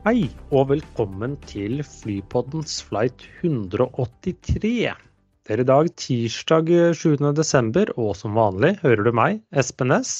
[0.00, 4.70] Hei, og velkommen til Flypoddens flight 183.
[4.96, 7.18] Det er i dag tirsdag 7.
[7.36, 10.12] desember, og som vanlig hører du meg, Espen Næss.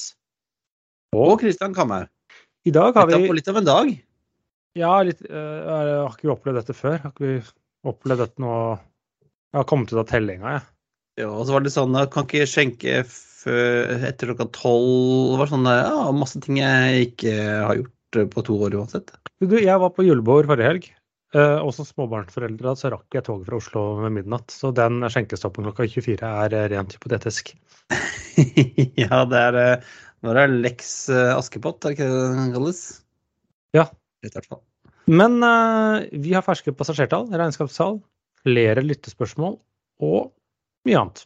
[1.16, 2.10] Og Kristian Kammer.
[2.68, 3.88] I dag har vi litt av en dag.
[4.76, 6.98] Ja, litt øh, Jeg har ikke opplevd dette før.
[7.00, 7.38] Har ikke vi
[7.88, 10.66] opplevd dette nå Jeg har kommet ut av tellinga, jeg.
[11.22, 15.32] Ja, og så var det sånn jeg kan ikke skjenke før etter klokka tolv.
[15.32, 17.96] Det var sånn ja, masse ting jeg ikke har gjort
[18.32, 19.12] på to år uansett.
[19.40, 20.88] Du, jeg var på julebord forrige helg.
[21.30, 24.50] Uh, og som småbarnsforeldre så rakk jeg toget fra Oslo ved midnatt.
[24.50, 27.52] Så den skjenkestoppen klokka 24 er eh, rent hypotetisk.
[29.04, 32.50] ja, det er eh, Nå er det Lex eh, Askepott, er det ikke det den
[32.56, 32.82] kalles?
[33.76, 33.86] Ja.
[34.20, 34.60] I hvert fall.
[35.10, 38.00] Men eh, vi har ferske passasjertall, regnskapstall,
[38.44, 39.56] flere lyttespørsmål
[40.04, 40.32] og
[40.88, 41.24] mye annet.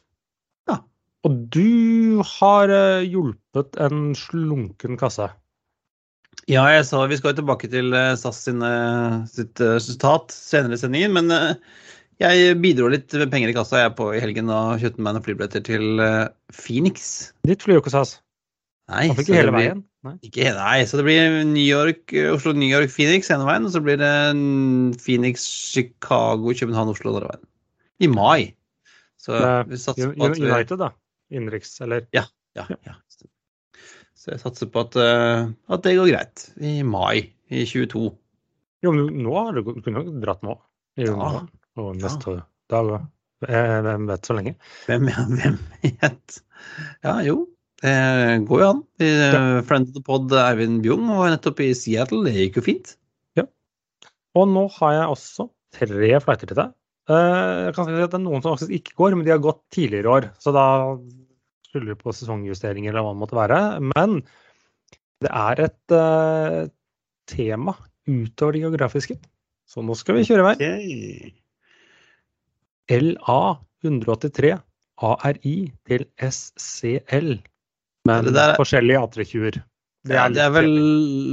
[0.71, 0.79] Ja.
[1.27, 5.29] Og du har eh, hjulpet en slunken kasse.
[6.51, 8.71] Ja, jeg sa vi skal tilbake til eh, SAS sine,
[9.31, 11.55] sitt eh, resultat senere i sendingen, men eh,
[12.23, 15.17] jeg bidro litt med penger i kassa jeg er på i helgen og kjøpte meg
[15.17, 16.03] noen flybilletter til
[16.55, 17.33] Phoenix.
[17.49, 18.19] Ditt flyr jo ikke SAS.
[18.93, 19.83] Nei, ikke hele blir- veien.
[20.05, 20.19] Nei.
[20.29, 23.81] Ikke, nei, så det blir New York, Oslo, New York, Phoenix ene veien, og så
[23.81, 24.11] blir det
[25.01, 27.47] Phoenix, Chicago, København, Oslo andre veien.
[28.05, 28.41] I mai.
[29.17, 29.33] Så
[29.71, 30.91] vi satser er på at vi, United, da.
[31.33, 32.27] Innenriks, eller Ja.
[32.55, 32.99] ja, ja.
[34.25, 36.45] Så jeg satser på at, eh, at det går greit.
[36.65, 38.07] I mai i 22.
[38.85, 40.55] Jo, men nå har du, du kunne jo dratt nå.
[40.97, 41.17] I Ja.
[41.19, 42.39] morgen og neste
[42.73, 42.93] dag.
[43.49, 44.55] eh, Hvem vet så lenge.
[44.87, 46.39] Hvem, hvem vet?
[47.05, 47.43] Ja, jo.
[47.85, 48.79] Det går jo an.
[49.03, 49.61] Ja.
[49.69, 52.23] Friend of the pod Eivind Bjung var nettopp i Seattle.
[52.25, 52.95] Det gikk jo fint.
[54.35, 55.45] Og nå har jeg også
[55.77, 56.73] tre flighter til deg.
[57.07, 59.39] Eh, Jeg kan si at det er noen som faktisk ikke går, men de har
[59.45, 60.25] gått tidligere år.
[60.43, 60.65] Så da
[61.75, 63.61] skylder på sesongjusteringer eller hva det måtte være.
[63.93, 64.21] Men
[65.25, 66.61] det er et uh,
[67.31, 67.75] tema
[68.07, 69.19] utover det geografiske.
[69.67, 71.35] Så nå skal vi kjøre i vei.
[72.95, 73.41] LA
[73.85, 74.55] 183
[75.05, 75.55] ARI
[75.89, 77.39] til SCL.
[78.05, 79.63] Men Det der er- forskjellige A320-er.
[80.05, 80.69] Det det er vel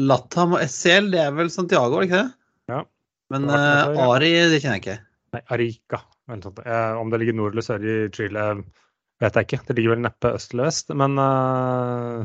[0.08, 2.34] Latam og SCL, det er vel Santiago, er det ikke det?
[2.70, 2.84] Ja.
[3.30, 4.06] Men Det ja.
[4.14, 5.00] Ari, det kjenner jeg ikke.
[5.34, 6.00] Nei, Arica.
[6.32, 8.64] Eh, om det ligger nord eller sør i Chile,
[9.22, 9.60] vet jeg ikke.
[9.68, 12.24] Det ligger vel neppe øst eller vest, men uh,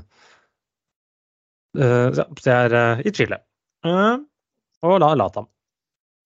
[1.76, 3.38] uh, Det er uh, i Chile.
[3.86, 5.46] Og la Latam.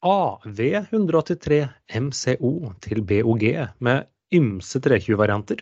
[0.07, 1.59] AV183
[2.01, 3.45] MCO til BOG
[3.85, 5.61] med ymse 320-varianter.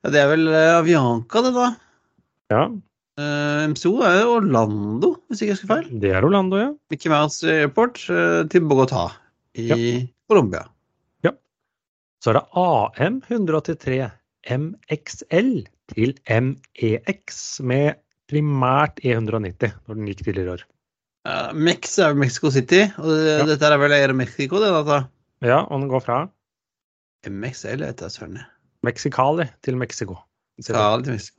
[0.00, 1.66] Ja, det er vel Avianca, det, da.
[2.54, 2.62] Ja,
[3.68, 5.90] MCO er jo Orlando, hvis ikke jeg husker feil.
[6.00, 6.70] det er Orlando, ja.
[6.90, 9.10] Mickey Mouse Airport til Bogotá
[9.60, 9.76] i Ja.
[10.30, 10.62] Colombia.
[12.20, 14.10] Så er det AM183
[14.60, 15.52] MXL
[15.92, 18.00] til MEX med
[18.30, 20.66] primært E190, når den gikk tidligere år.
[21.28, 23.44] Uh, Mex er jo Mexico City, og det, Ja.
[23.48, 25.02] dette er vel Air Mexico, det, da?
[25.44, 26.20] Ja, og den går fra
[27.28, 28.38] MXL heter det, søren.
[28.86, 30.16] Mexicali til Mexico.
[30.68, 30.96] Ja,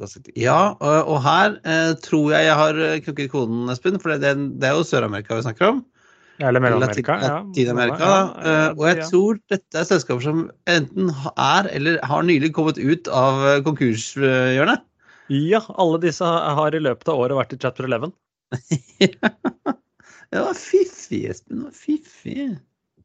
[0.10, 0.32] City.
[0.38, 4.34] Ja, og, og her eh, tror jeg jeg har eh, knukket koden, Espen, for det,
[4.62, 5.84] det er jo Sør-Amerika vi snakker om.
[6.42, 7.16] Ja, Eller Mellom-Amerika.
[7.20, 7.40] Latin- Ja.
[7.46, 8.08] Latin-Amerika.
[8.12, 12.52] Ja, eh, ja, og jeg tror dette er selskaper som enten er eller har nylig
[12.58, 14.82] kommet ut av eh, konkurshjørnet.
[15.32, 18.12] Ja, alle disse har i løpet av året vært i Chapter 11.
[20.32, 21.60] Det var fiffig, Espen.
[21.60, 22.48] Det var fiffig.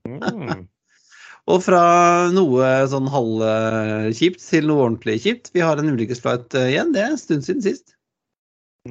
[0.06, 0.66] Mm.
[1.50, 1.82] Og fra
[2.34, 5.52] noe sånn halvkjipt til noe ordentlig kjipt.
[5.54, 6.92] Vi har en ulykkesflight eh, igjen.
[6.94, 7.95] Det er en stund siden sist.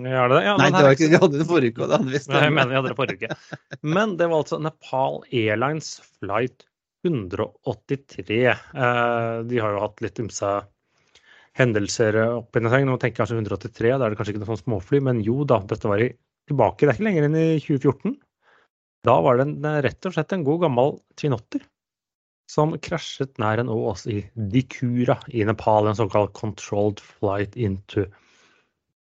[0.03, 0.27] Ja?
[0.43, 1.89] Ja, Nei, men det var ikke vi hadde det forrige uke.
[1.91, 3.59] Hadde vi Nei, jeg mener vi hadde det forrige uke.
[3.95, 6.65] Men det var altså Nepal Airlines flight
[7.05, 8.39] 183.
[8.51, 10.53] Eh, de har jo hatt litt ymse
[11.55, 12.91] hendelser opp i den sengen.
[12.91, 15.45] Nå tenker jeg kanskje 183, da er det kanskje ikke noe sånn småfly, men jo
[15.47, 16.09] da, dette var i,
[16.49, 16.83] tilbake.
[16.83, 18.17] Det er ikke lenger enn i 2014.
[19.05, 19.55] Da var det en,
[19.85, 21.63] rett og slett en god gammel Twinotter
[22.49, 24.19] som krasjet nær en ås i
[24.53, 28.05] Dikura i Nepal, en såkalt controlled flight into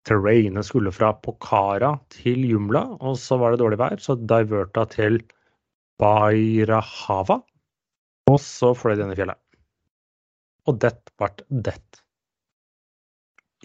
[0.08, 0.56] terrain.
[0.58, 5.20] Den skulle fra Pokhara til Jumla, og så var det dårlig vær, så diverta til
[6.00, 7.42] Bairahava.
[8.28, 9.40] Og så fløy den i fjellet.
[10.68, 11.32] Og det ble
[11.64, 11.80] det.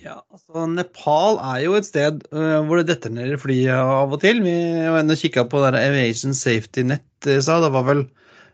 [0.01, 4.23] Ja, altså Nepal er jo et sted uh, hvor det detter ned flyet av og
[4.23, 4.41] til.
[4.43, 4.55] Vi
[4.89, 7.63] var inne og kikka på der Aviation Safety Net i stad.
[7.63, 8.03] Det var vel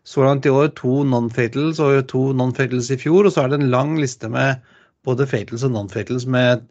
[0.07, 3.25] så langt i år to non-fatals og to non-fatals i fjor.
[3.25, 4.59] Og så er det en lang liste med
[5.07, 6.67] både fatals og non-fatals med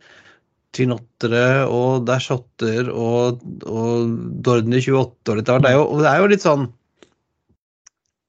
[0.76, 4.10] Tinottere og Dashotter og, og
[4.44, 6.66] Dorner 28 og litt av Det er jo, det er jo litt sånn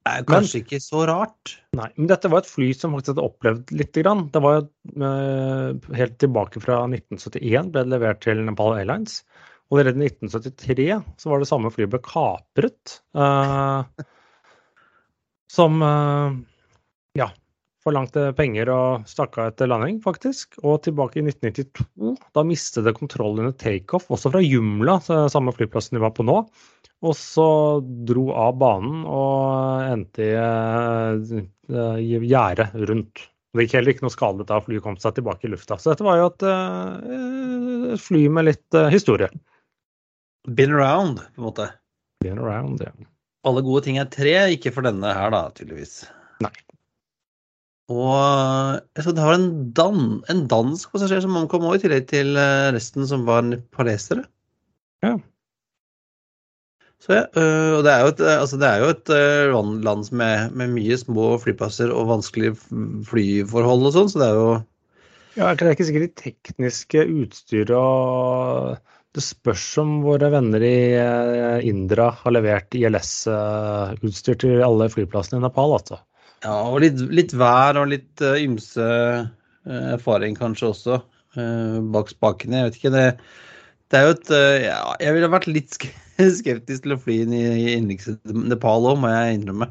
[0.00, 1.54] Det er kanskje men, ikke så rart.
[1.76, 4.24] Nei, men dette var et fly som faktisk hadde opplevd lite grann.
[4.32, 4.62] Det var jo
[5.04, 9.20] uh, helt tilbake fra 1971 ble det levert til Nepal Airlines.
[9.68, 10.88] Og allerede i 1973
[11.20, 12.96] så var det samme flyet ble kapret.
[13.14, 13.84] Uh,
[15.52, 16.32] som uh,
[17.18, 17.28] ja,
[17.84, 20.58] forlangte penger og stakk av etter landing, faktisk.
[20.64, 24.98] Og tilbake i 1992, da mistet det kontroll under takeoff, også fra Jumla,
[25.32, 26.42] samme flyplassen de var på nå.
[27.00, 27.48] Og så
[28.08, 33.28] dro av banen og endte i uh, gjerdet rundt.
[33.50, 35.78] Det gikk heller ikke noe skade da flyet kom seg tilbake i lufta.
[35.80, 39.30] Så dette var jo et uh, fly med litt uh, historie.
[40.46, 41.70] Been around, på en måte.
[42.20, 42.92] Been around, ja.
[43.48, 46.02] Alle gode ting er tre, ikke for denne her, da, tydeligvis.
[46.44, 46.52] Nei.
[47.90, 52.38] Og så det var en, dan, en dansk passasjer som omkom òg, i tillegg til
[52.38, 54.22] eh, resten som var nepalesere.
[55.02, 55.16] Ja.
[57.00, 59.54] Så ja, og det er jo et, altså det er jo et øh,
[59.86, 62.58] land med, med, mye små flyplasser og vanskelige
[63.08, 64.50] flyforhold og sånn, så det er jo
[65.38, 68.76] Ja, det er ikke sikkert det tekniske utstyret og
[69.16, 75.46] Det spørs om våre venner i eh, Indra har levert ILS-utstyr til alle flyplassene i
[75.48, 76.02] Nepal, altså.
[76.40, 82.12] Ja, og litt, litt vær og litt uh, ymse uh, erfaring kanskje også uh, bak
[82.12, 82.62] spakene.
[82.62, 82.92] Jeg vet ikke.
[82.94, 83.04] Det,
[83.92, 84.30] det er jo et
[84.64, 85.76] ja, Jeg ville vært litt
[86.40, 89.68] skeptisk til å fly inn i, i innenriks Nepal òg, må jeg innrømme.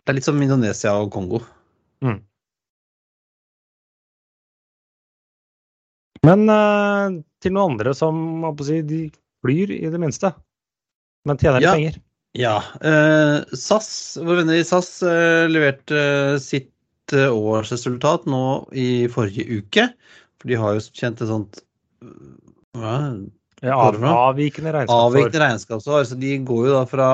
[0.00, 1.42] Det er litt som Indonesia og Kongo.
[2.06, 2.20] Mm.
[6.26, 6.42] Men
[7.40, 9.00] til noen andre som si, de
[9.40, 10.32] flyr i det minste,
[11.28, 11.74] men tjener ja.
[11.76, 12.00] penger.
[12.38, 12.60] Ja.
[12.80, 19.60] Eh, SAS, våre venner i SAS eh, leverte eh, sitt eh, årsresultat nå i forrige
[19.60, 19.88] uke.
[20.40, 21.62] For de har jo kjent et sånt
[22.78, 22.96] hva?
[23.60, 25.06] Ja, av, avvikende regnskapsår.
[25.10, 26.04] Avvikende regnskapsår.
[26.08, 27.08] Så de går jo da fra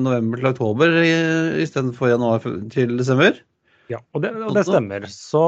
[0.00, 0.94] november til oktober
[1.60, 3.42] istedenfor januar til desember.
[3.92, 5.04] Ja, og det, og det stemmer.
[5.12, 5.44] Så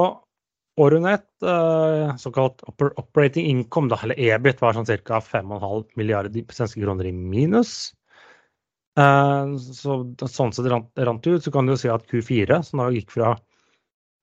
[0.79, 5.19] eh, såkalt operating income, da, eller EBIT, var sånn ca.
[5.23, 7.95] 5,5 milliarder svenske kroner i minus.
[8.99, 12.83] Eh, så, sånn sett rant, rant ut, så kan du jo si at Q4, som
[12.83, 13.35] da gikk fra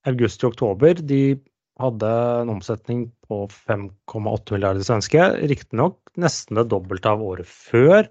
[0.06, 1.38] august til oktober, de
[1.81, 2.11] hadde
[2.43, 5.25] en omsetning på 5,8 milliarder svenske.
[5.50, 8.06] Riktignok nesten det dobbelte av året før.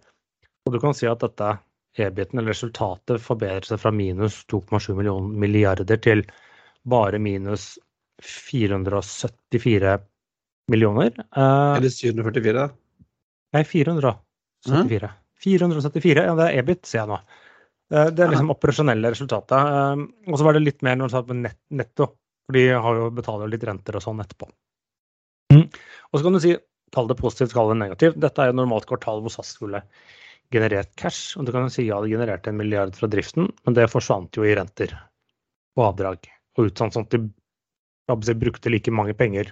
[0.65, 1.55] Og du kan si at dette
[1.95, 4.99] EBIT-en, eller resultatet, forbedret seg fra minus 2,7
[5.39, 6.25] milliarder til
[6.85, 7.75] bare minus
[8.21, 9.97] 474
[10.71, 11.13] millioner.
[11.15, 12.67] Eh, eller 744, da?
[13.55, 15.13] Nei, 474.
[15.13, 15.24] Mm.
[15.43, 17.19] 474, ja det er EBIT, ser jeg nå.
[17.93, 19.57] Eh, det er liksom operasjonelle resultatet.
[19.57, 22.11] Eh, og så var det litt mer når du sa på net netto,
[22.45, 24.49] for de har jo betaler litt renter og sånn etterpå.
[25.53, 25.65] Mm.
[26.11, 26.55] Og så kan du si
[26.95, 28.19] kall det positivt, kall det negativt.
[28.21, 29.81] Dette er jo normalt kvartal hvor SAS skulle
[30.53, 31.35] generert cash.
[31.37, 34.37] Og du kan jo si ja, det genererte en milliard fra driften, men det forsvant
[34.37, 34.93] jo i renter
[35.75, 36.29] og avdrag.
[36.55, 39.51] Og ut sånn at de brukte like mange penger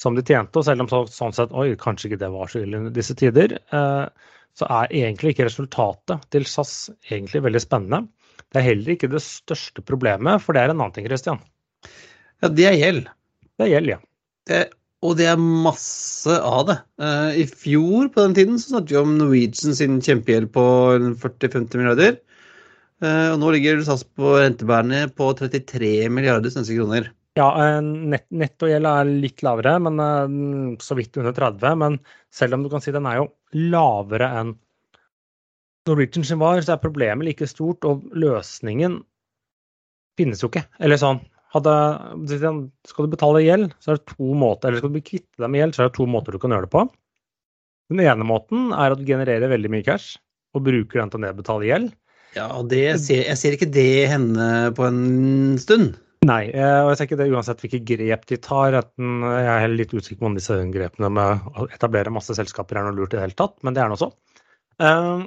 [0.00, 0.58] som de tjente.
[0.58, 3.14] Og selv om så, sånn sett oi, kanskje ikke det var så ille i disse
[3.18, 8.04] tider, eh, så er egentlig ikke resultatet til SAS egentlig veldig spennende.
[8.52, 11.40] Det er heller ikke det største problemet, for det er en annen ting, Christian.
[12.42, 13.04] Ja, det er gjeld.
[13.56, 13.98] Det er gjeld, ja.
[14.50, 14.60] Det,
[15.02, 16.76] og det er masse av det.
[17.00, 20.66] Uh, I fjor på den tiden så snakket vi om Norwegian sin kjempegjeld på
[21.22, 22.20] 40-50 milliarder.
[23.02, 27.08] Uh, og nå ligger SAS på rentebærende på 33 milliarder svenske kroner.
[27.38, 27.48] Ja,
[27.80, 31.78] nett, nettogjeld er litt lavere, men uh, så vidt under 30.
[31.80, 31.96] Men
[32.34, 33.30] selv om du kan si den er jo
[33.72, 34.52] lavere enn
[35.88, 39.00] Norwegian sin var, så er problemet like stort, og løsningen
[40.18, 40.66] finnes jo ikke.
[40.78, 41.22] Eller sånn
[41.52, 41.72] hadde,
[42.88, 45.50] Skal du betale gjeld, så er det to måter, eller skal du bli kvitt deg
[45.50, 46.84] med gjeld, så er det to måter du kan gjøre det på.
[47.92, 50.16] Den ene måten er at du genererer veldig mye cash
[50.56, 51.90] og bruker den til å nedbetale gjeld.
[52.36, 54.46] Ja, og det, jeg ser ikke det hende
[54.76, 55.98] på en stund.
[56.22, 58.76] Nei, eh, og jeg tenker det uansett hvilke grep de tar.
[58.78, 62.86] Jeg er heller litt usikker på om disse grepene med å etablere masse selskaper er
[62.86, 64.12] noe lurt i det hele tatt, men det er nå så.
[64.78, 65.24] Eh,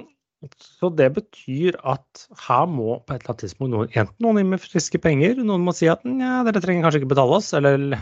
[0.62, 4.54] så det betyr at her må på et eller annet tidspunkt noen, enten noen inn
[4.54, 7.98] med friske penger, noen må si at ja, dere trenger kanskje ikke betale oss, eller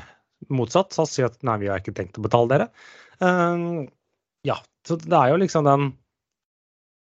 [0.55, 2.71] motsatt, SAS sier at nei, vi har ikke tenkt å betale dere.
[3.19, 3.67] Eh,
[4.47, 5.93] ja, så det er jo liksom den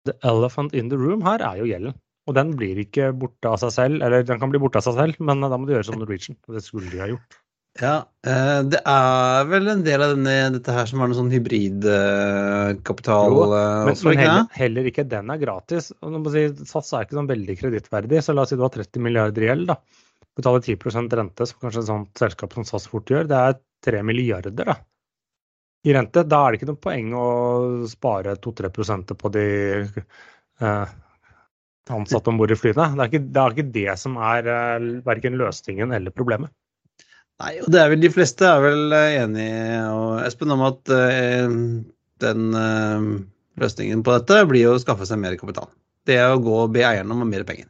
[0.08, 1.96] The elephant in the room her er jo gjelden.
[2.28, 4.98] Og den blir ikke borte av seg selv, eller den kan bli borte av seg
[5.00, 6.36] selv, men da må du gjøre som Norwegian.
[6.52, 7.38] Det skulle de ha gjort.
[7.78, 7.94] Ja,
[8.26, 13.36] eh, det er vel en del av denne, dette her som er noe sånn hybridkapital.
[13.36, 15.92] Jo, eh, Men, også, men heller, heller ikke den er gratis.
[15.94, 19.46] Si, SAS er ikke sånn veldig kredittverdig, så la oss si du har 30 milliarder
[19.46, 19.70] i gjeld.
[19.70, 19.78] da.
[20.38, 23.30] Betaler 10% rente, som kanskje et sånt selskap som SAS fort gjør.
[23.30, 24.80] Det er 3 milliarder da,
[25.86, 26.26] i rente.
[26.26, 27.28] Da er det ikke noe poeng å
[27.90, 29.46] spare 2-3% på de
[29.86, 30.98] eh,
[31.94, 32.90] ansatte om bord i flyene.
[32.96, 36.54] Det er, ikke, det er ikke det som er uh, verken løsningen eller problemet.
[37.38, 40.90] Nei, og det er vel de fleste er vel eh, enige, og Espen, om at
[40.90, 41.58] uh,
[42.24, 43.10] den uh,
[43.62, 45.70] løsningen på dette blir å skaffe seg mer kapital.
[46.08, 47.70] Det er å gå og be eierne om mer penger.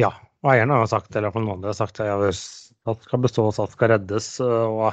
[0.00, 3.74] Ja, og eierne har sagt, eller iallfall noen har sagt, at SAT skal bestå, SAT
[3.74, 4.28] skal reddes.
[4.40, 4.86] og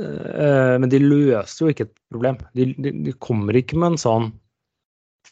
[0.00, 2.38] eh, Men de løser jo ikke et problem.
[2.56, 4.30] De, de, de kommer ikke med en sånn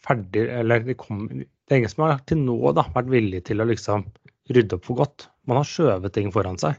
[0.07, 3.63] ferdig Eller det, kom, det er ingen som har til nå da, vært villig til
[3.63, 4.07] å liksom
[4.53, 5.29] rydde opp for godt.
[5.49, 6.79] Man har skjøvet ting foran seg.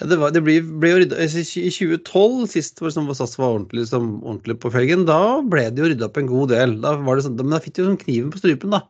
[0.00, 3.58] Ja, det, var, det ble, ble jo rydda I 2012, sist hvor som SAS var
[3.58, 6.78] ordentlig, som, ordentlig på felgen, da ble det jo rydda opp en god del.
[6.84, 8.86] Da var det sånn, men da fikk de jo sånn kniven på strupen, da.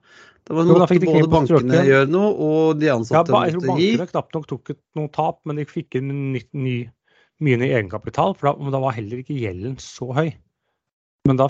[0.47, 3.91] Da var det de både bankene gjør noe, og de ansatte ja, jeg tror gi.
[3.95, 6.77] Bankene knapt nok tok noe tap, men de fikk inn ny, ny,
[7.43, 8.35] mye ny egenkapital.
[8.39, 10.33] For da, da var heller ikke gjelden så høy.
[11.31, 11.47] Men da,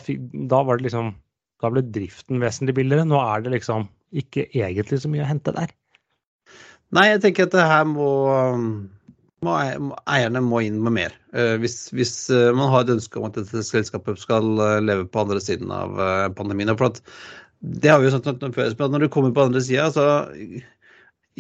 [0.53, 1.15] da var det liksom
[1.63, 3.07] Da ble driften vesentlig billigere.
[3.09, 5.71] Nå er det liksom ikke egentlig så mye å hente der.
[6.93, 8.09] Nei, jeg tenker at det her må,
[9.47, 11.15] må Eierne må inn med mer.
[11.33, 15.07] Eh, hvis, hvis eh, man har et ønske om at dette selskapet skal eh, leve
[15.09, 15.97] på andre siden av
[16.37, 16.75] pandemien.
[16.77, 17.01] For at,
[17.63, 20.05] det har vi jo sagt før, men når du kommer på andre sida, så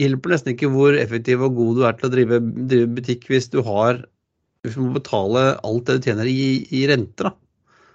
[0.00, 3.50] hjelper nesten ikke hvor effektiv og god du er til å drive, drive butikk hvis
[3.52, 4.04] du har
[4.62, 7.28] hvis du må betale alt det du tjener i, i renter.
[7.28, 7.41] da.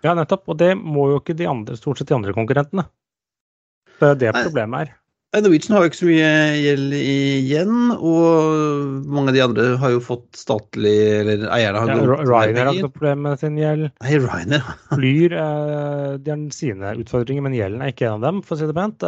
[0.05, 0.45] Ja, nettopp.
[0.51, 2.87] Og det må jo ikke de andre, stort sett de andre konkurrentene.
[3.97, 4.95] Det er det problemet er.
[5.35, 6.27] Norwegian har jo ikke så mye
[6.63, 11.97] gjeld igjen, og mange av de andre har jo fått statlig Eller eierne har Ja,
[11.99, 13.89] Ryanair har ikke noe problem med sin gjeld.
[14.05, 18.41] Nei, Ryanair Flyr eh, de har sine utfordringer, men gjelden er ikke en av dem,
[18.45, 19.03] for å si det pent.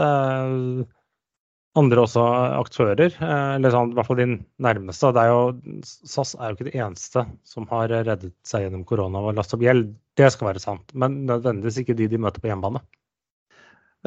[1.70, 2.22] Eh, andre også
[2.60, 4.28] aktører, eh, eller sånn, i hvert fall de
[4.60, 5.14] nærmeste.
[5.14, 9.20] Det er jo, SAS er jo ikke det eneste som har reddet seg gjennom korona
[9.20, 9.96] og lastet opp gjeld.
[10.18, 12.82] Det skal være sant, men nødvendigvis ikke de de møter på hjemmebane.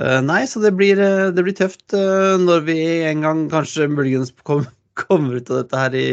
[0.01, 3.89] Eh, nei, så det blir, eh, det blir tøft eh, når vi en gang kanskje
[3.89, 6.11] muligens kom, kommer ut av dette her i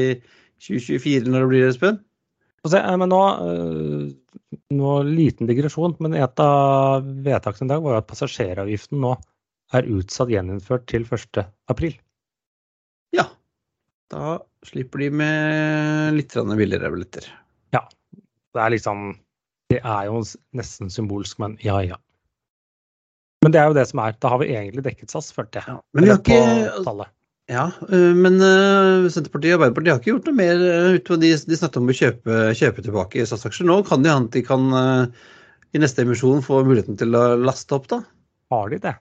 [0.60, 2.00] 2024, når det blir, Espen.
[2.68, 8.01] Eh, men nå, eh, nå liten digresjon, men et av vedtakene i dag var jo
[8.03, 9.15] at passasjeravgiften nå
[9.75, 11.43] er utsatt gjeninnført til 1.
[11.69, 11.93] april.
[13.15, 13.27] Ja.
[14.09, 17.29] Da slipper de med litt billigere billetter.
[18.53, 19.13] Det er liksom
[19.69, 20.23] Det er jo
[20.57, 21.99] nesten symbolsk, men ja, ja.
[23.45, 24.15] Men det er jo det som er.
[24.17, 25.69] Da har vi egentlig dekket SAS, følte jeg.
[25.69, 27.05] Ja, men vi har ikke.
[27.49, 31.29] Ja, øh, men øh, Senterpartiet og Arbeiderpartiet har ikke gjort noe mer øh, utover de,
[31.49, 33.69] de snakket om å kjøpe, kjøpe tilbake SAS-aksjer.
[33.69, 34.67] Nå kan de at de kan
[35.73, 38.01] i neste emisjon få muligheten til å laste opp, da.
[38.53, 38.93] Har de det?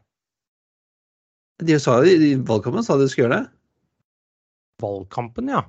[1.58, 3.52] De sa jo i valgkampen sa de skulle gjøre det.
[4.82, 5.64] Valgkampen, ja.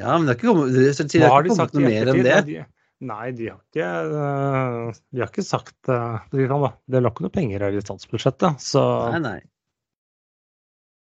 [0.00, 2.10] Ja, men det har ikke kommet, det, det, det har ikke sagt kommet noe mer
[2.10, 2.38] enn det.
[2.38, 2.62] Nei, de,
[3.10, 7.66] nei, de har ikke øh, De har ikke sagt si det lå ikke noe penger
[7.66, 8.84] her i statsbudsjettet, så
[9.14, 9.40] Nei, nei.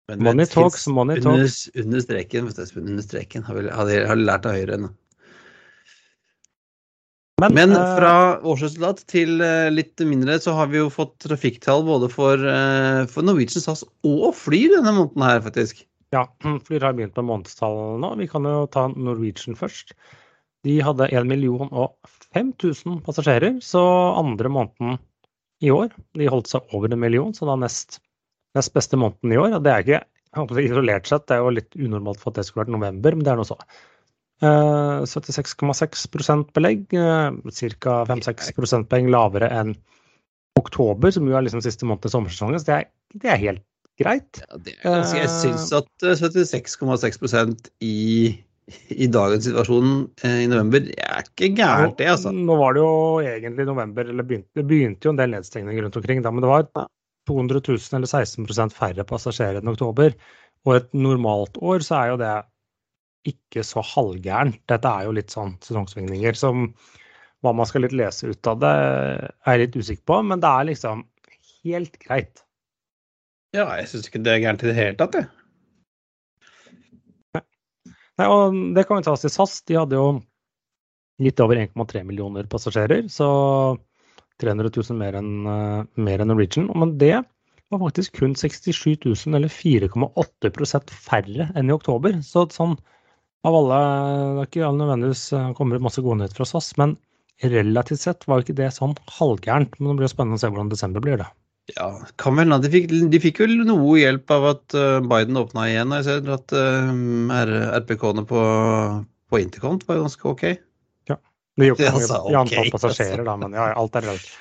[0.09, 1.67] Men, Money talks, money talks.
[1.77, 4.79] Under streken, du, Espen, under streken har, vi, har, de, har de lært av Høyre
[4.79, 4.89] ennå.
[7.39, 12.09] Men Men, fra årsresultat til eh, litt mindre, så har vi jo fått trafikktall både
[12.11, 15.85] for, eh, for Norwegian SAS og Flyr denne måneden her, faktisk.
[16.11, 18.11] Ja, Flyr har begynt med månedstall nå.
[18.19, 19.95] Vi kan jo ta Norwegian først.
[20.67, 21.95] De hadde 1 million og
[22.35, 23.85] 5000 passasjerer, så
[24.19, 24.99] andre måneden
[25.63, 25.93] i år.
[26.19, 28.01] De holdt seg over en million, så da nest,
[28.59, 29.55] nest beste måneden i år.
[29.61, 30.03] Og det er ikke
[30.43, 33.25] er isolert sett, det er jo litt unormalt for at det skulle vært november, men
[33.27, 33.57] det er nå så.
[34.39, 37.31] Eh, 76,6 belegg, eh,
[37.83, 37.95] ca.
[38.07, 39.73] 5-6 prosentpoeng lavere enn
[40.59, 42.61] oktober, som jo er liksom siste måned i sommersesongen.
[42.61, 43.65] Så det er, det er helt
[43.99, 44.43] greit.
[44.45, 47.97] Ja, det er ganske, jeg Eh, syns at eh, 76,6 i,
[48.95, 52.31] i dagens situasjon eh, i november, det er ikke gærent, det, altså.
[52.35, 52.93] Nå var det jo
[53.25, 56.53] egentlig november, eller begynte, det begynte jo en del nedstengninger rundt omkring, da, men det
[56.53, 56.69] var
[57.29, 60.15] 200 000 eller 16% færre passasjerer enn oktober.
[60.67, 62.33] Og et normalt år så er jo det
[63.31, 64.61] ikke så halvgærent.
[64.71, 66.69] Dette er jo litt sånn sesongsvingninger som
[67.45, 68.75] hva man skal litt lese ut av det,
[69.47, 71.05] er jeg litt usikker på, men det er liksom
[71.63, 72.43] helt greit.
[73.57, 75.29] Ja, jeg syns ikke det er gærent i det hele tatt, jeg.
[78.19, 79.61] Nei, og det kan vi ta oss til SAS.
[79.71, 80.19] De hadde jo
[81.23, 83.29] litt over 1,3 millioner passasjerer, så
[84.43, 86.67] 300 000 mer enn eh, mer enn Norwegian.
[86.79, 87.15] Men det
[87.71, 92.19] var faktisk kun 67 000, eller 4,8% færre enn i oktober.
[92.27, 92.77] Så sånn
[93.47, 95.27] av alle Det er ikke nødvendigvis
[95.59, 96.97] kommer ut masse gode nyheter fra SAS, men
[97.43, 99.77] relativt sett var ikke det sånn halvgærent.
[99.79, 101.29] Men det blir jo spennende å se hvordan desember blir, det.
[101.77, 105.67] Ja, kan vel De fikk, de fikk vel noe hjelp av at eh, Biden åpna
[105.69, 105.93] igjen.
[105.99, 108.43] Jeg ser at uh, RPK-ene på,
[109.29, 110.45] på Intercont var ganske ok.
[111.13, 111.19] Ja.
[111.61, 114.37] Det Ja, altså, okay, antall passasjerer, da, men ja, alt er relativt.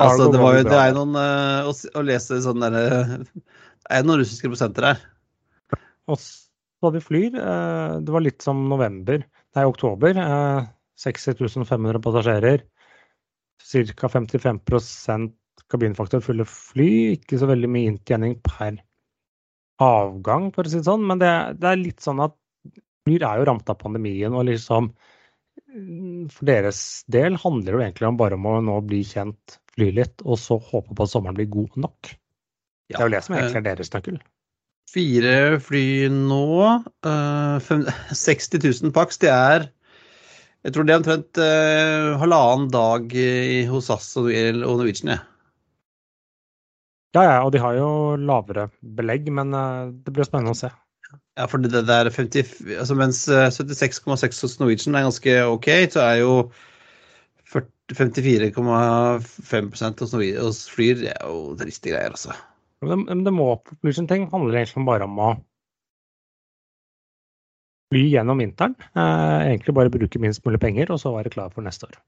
[0.00, 2.84] Altså, det, var jo, det er noen eh, å, å lese sånn derre
[3.26, 5.00] Det er noen russiske prosenter her.
[6.08, 6.20] Og
[6.80, 7.36] så vi flyr.
[7.36, 9.24] eh, Det var litt som november,
[9.56, 10.16] nei, oktober.
[10.16, 10.68] eh,
[11.00, 12.64] 60 500 passasjerer.
[13.60, 14.08] Ca.
[14.08, 15.32] 55%
[15.70, 16.90] kabinfaktor fulle fly.
[17.16, 18.80] Ikke så veldig mye inntjening per
[19.80, 21.06] avgang, for å si det sånn.
[21.08, 22.36] Men det, det er litt sånn at
[23.08, 24.90] Flyr er jo rammet av pandemien, og liksom
[25.72, 29.56] mm, for deres del handler det jo egentlig om bare om å nå bli kjent,
[29.72, 32.10] fly litt, og så håpe på at sommeren blir god nok.
[32.90, 34.20] Det er jo det som eh, egentlig er deres nøkkel.
[34.90, 36.82] Fire fly nå.
[37.06, 37.58] eh,
[38.12, 39.68] 60 000 pax, det er
[40.64, 44.26] Jeg tror det er omtrent eh, halvannen dag i, hos SAS og,
[44.58, 45.20] Norwegian, jeg.
[47.16, 48.68] Ja, ja, og de har jo lavere
[48.98, 50.70] belegg, men eh, det blir spennende å se.
[51.38, 52.44] Ja, for det, det er 50,
[52.82, 56.32] altså mens eh, 76,6 hos Norwegian er ganske ok, så er jo
[57.50, 62.32] 54,5% hos, hos Flyr det er jo triste greier, altså.
[62.82, 63.50] Men det, det må
[64.08, 64.28] ting.
[64.32, 65.30] handler egentlig bare om å
[67.90, 68.76] fly gjennom vinteren.
[68.94, 71.98] Eh, egentlig bare bruke minst mulig penger, og så være klar for neste år.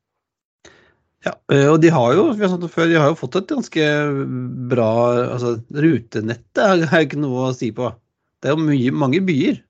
[1.27, 3.37] Ja, eh, og de har jo vi har sagt det før, de har jo fått
[3.39, 3.85] et ganske
[4.73, 4.89] bra
[5.37, 7.93] altså Rutenettet er er ikke noe å si på.
[8.43, 9.61] Det er jo mye, mange byer.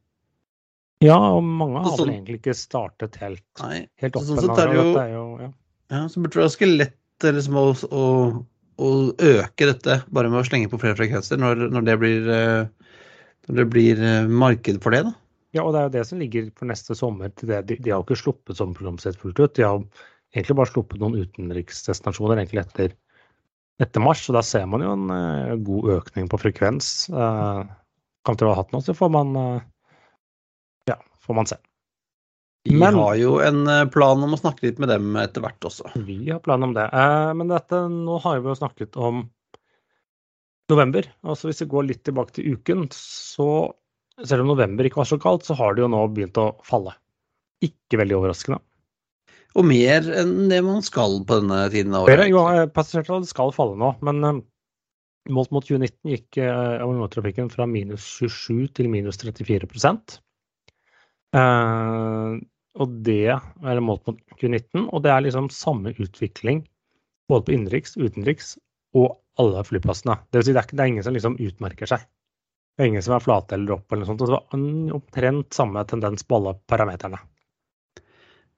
[1.05, 4.55] Ja, og mange har sånn- egentlig ikke startet helt, Nei, helt opp sånn ennå.
[4.55, 5.51] så er det jo- jo ja.
[5.91, 8.47] ja, Så burde det være ganske lett liksom, å, å,
[8.81, 12.89] å øke dette bare med å slenge på flere frekvenser når, når det blir eh,
[13.49, 15.03] når det blir eh, marked for det.
[15.09, 15.13] da.
[15.57, 17.33] ja, og det er jo det som ligger for neste sommer.
[17.37, 17.63] til det.
[17.69, 19.55] De, de har jo ikke sluppet sommerprogrammet programsett fullt ut.
[19.59, 19.83] De har
[20.33, 22.95] egentlig bare sluppet noen utenriksdestinasjoner egentlig etter,
[23.83, 27.11] etter mars, og da ser man jo en uh, god økning på frekvens.
[27.13, 27.67] Uh,
[28.27, 29.69] kan til å ha hatt noe, så får man uh,
[30.89, 31.59] ja, får man se.
[32.65, 35.61] Vi Men- har jo en eh, plan om å snakke litt med dem etter hvert
[35.67, 35.91] også.
[36.07, 36.89] Vi har planer om det.
[36.93, 39.25] Eh, men dette, nå har vi jo snakket om
[40.71, 41.09] november.
[41.25, 43.73] Altså hvis vi går litt tilbake til uken, så
[44.23, 46.95] selv om november ikke var så kaldt, så har det jo nå begynt å falle.
[47.65, 48.61] Ikke veldig overraskende.
[49.59, 52.31] Og mer enn det man skal på denne tiden av året.
[52.31, 54.45] jo, eh, Passasjertallet skal falle nå, men
[55.31, 59.69] målt mot 2019 gikk eh, fra minus 27 til minus 34
[61.35, 62.41] eh,
[62.81, 66.63] Og det er målt mot 2019, og det er liksom samme utvikling
[67.29, 68.55] både på innenriks, utenriks
[68.97, 70.17] og alle flyplassene.
[70.31, 72.07] Det vil si, det er, ikke, det er ingen som liksom utmerker seg.
[72.73, 74.25] Det er ingen som er flate eller opp eller noe sånt.
[74.25, 77.21] og Det var en- omtrent samme tendens på alle parameterne.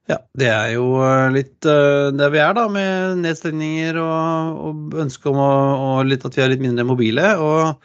[0.05, 4.99] Ja, det er jo eh, litt uh, der vi er, da, med nedstengninger og, og
[5.01, 5.51] ønske om å,
[5.87, 7.31] og litt at vi er litt mindre mobile.
[7.41, 7.81] Og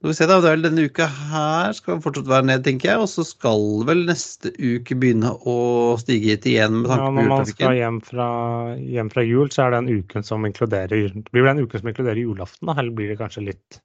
[0.00, 2.88] skal vi se da, det er vel denne uka her skal fortsatt være ned, tenker
[2.88, 3.00] jeg.
[3.04, 5.56] Og så skal vel neste uke begynne å
[6.00, 8.28] stige hit igjen med Ja, tanke på når man skal hjem fra,
[8.80, 11.90] hjem fra jul, så er det en uken som inkluderer Blir det en uke som
[11.92, 12.78] inkluderer julaften, da?
[12.80, 13.76] Eller blir det kanskje litt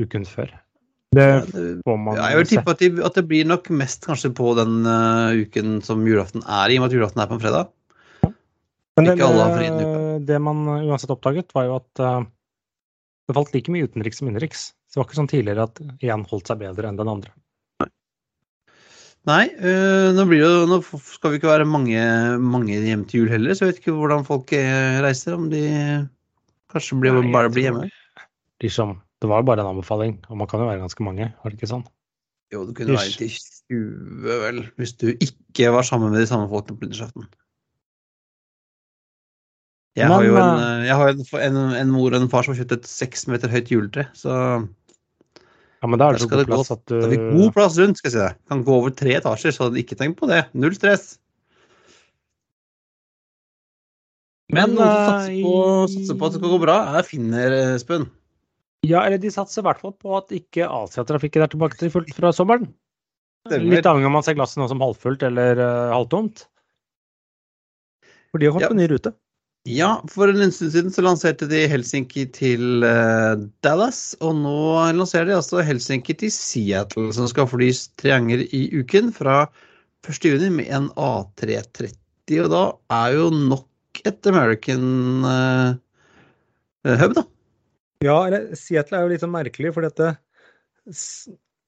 [0.00, 0.54] uken før?
[1.18, 1.26] Det
[1.84, 4.80] får man Jeg vil tippe at, de, at det blir nok mest kanskje på den
[4.88, 7.68] uh, uken som julaften er, i og med at julaften er på en fredag.
[8.24, 12.00] Men det, ikke alle har fri den det, det man uansett oppdaget, var jo at
[12.00, 12.26] uh,
[13.28, 14.70] det falt like mye utenriks som innenriks.
[14.88, 17.34] Så det var ikke sånn tidligere at én holdt seg bedre enn den andre.
[19.28, 22.00] Nei, øh, nå, blir det, nå skal vi ikke være mange,
[22.40, 25.36] mange hjem til jul heller, så jeg vet ikke hvordan folk eh, reiser.
[25.36, 25.64] Om de
[26.72, 27.88] kanskje blir, Nei, bare blir hjemme.
[28.64, 31.52] Liksom, det var jo bare en anbefaling, og man kan jo være ganske mange, var
[31.52, 31.84] det ikke sånn?
[32.54, 33.34] Jo, det kunne være til
[33.68, 37.28] 20, vel, hvis du ikke var sammen med de samme folkene på nyttårsaften.
[39.98, 42.62] Jeg har jo en, eh, har en, en, en mor og en far som har
[42.62, 44.32] kjøpt et seks meter høyt juletre, så
[45.78, 47.52] Ja, men da er det så god gå- plass at du da har vi god
[47.54, 48.38] plass rundt, skal jeg si deg.
[48.50, 50.40] Kan gå over tre etasjer, så ikke tenk på det.
[50.58, 51.18] Null stress.
[54.50, 57.56] Men noen som satser på, eh, satser på at det skal gå bra, er Finner,
[57.76, 58.06] Espen.
[58.86, 62.14] Ja, eller de satser i hvert fall på at ikke Asiatrafikken er tilbake til fullt
[62.16, 62.68] fra sommeren.
[63.48, 66.46] Litt avhengig av om man ser glasset nå som halvfullt eller uh, halvtomt.
[68.32, 68.70] For de har fått Ja.
[68.70, 69.12] en ny rute.
[69.68, 74.54] Ja, for en stund siden så lanserte de Helsinki til eh, Dallas, og nå
[74.96, 79.42] lanserer de altså Helsinki til Seattle, som skal flys tre ganger i uken fra
[80.08, 80.24] 1.
[80.24, 82.40] juni med en A330.
[82.46, 82.62] Og da
[82.96, 84.88] er jo nok et American
[85.26, 85.76] uh,
[87.02, 87.28] hub, da.
[88.06, 90.14] Ja, eller Seattle er jo litt sånn merkelig, for dette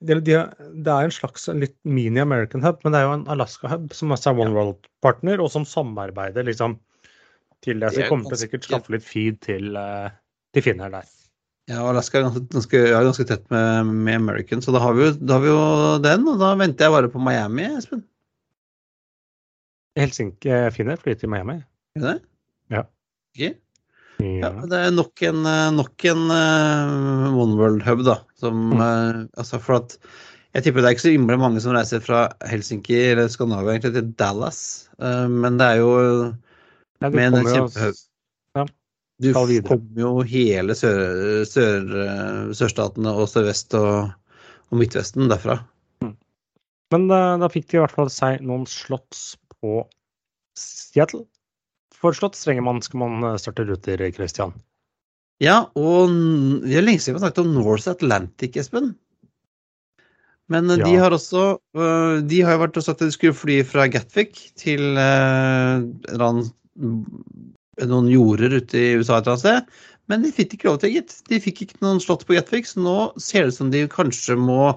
[0.01, 0.37] det, de,
[0.73, 3.91] det er en slags litt mini American hub, men det er jo en Alaska hub
[3.93, 6.81] som også er One World-partner, og som samarbeider liksom
[7.64, 7.92] til det.
[7.92, 10.11] Så vi er kommer til å sikkert skaffe litt feed til, eh,
[10.57, 11.09] til her der.
[11.70, 15.05] Ja, Alaska er ganske, ganske, er ganske tett med, med American, så da har, vi
[15.07, 15.61] jo, da har vi jo
[16.03, 16.25] den.
[16.33, 18.03] Og da venter jeg bare på Miami, Espen.
[19.99, 21.59] Helsinki Finner Finnair flyr til Miami.
[21.99, 22.16] Er det?
[22.73, 22.85] Ja.
[23.35, 23.42] Ok.
[24.20, 24.51] Ja, Ja.
[24.68, 28.18] det er nok en, eh, nok en uh, One World-hub, da.
[28.37, 28.81] Som, Mm.
[28.81, 29.96] uh, altså for at
[30.53, 33.92] Jeg tipper det er ikke så innmari mange som reiser fra Helsinki eller Skandinavia egentlig
[33.94, 36.35] til Dallas, uh, men det er jo
[37.01, 37.93] Ja, du med kommer jo-
[38.57, 38.67] Ja,
[39.21, 44.13] Du kommer jo hele sør, sør, eh, sørstatene og sørvest og,
[44.71, 45.59] og Midtvesten derfra.
[46.91, 49.85] Men da, da fikk de i hvert fall seg noen slotts på
[50.59, 51.27] Seattle.
[51.95, 54.55] For slotts trenger man, skal man eh, starte ruter, Christian.
[55.41, 56.11] Ja, og
[56.65, 58.95] vi er lenge siden vi har snakket om North Atlantic, Espen.
[60.51, 60.83] Men ja.
[60.83, 61.61] de har også
[62.27, 65.93] De har jo vært og sagt at de skulle fly fra Gatwick til eh, en
[66.09, 69.81] eller annen noen jorder ute i USA et eller annet sted.
[70.11, 71.14] Men de fikk ikke lov til, gitt.
[71.31, 74.75] De fikk ikke noen slott på så nå ser det ut som de kanskje må,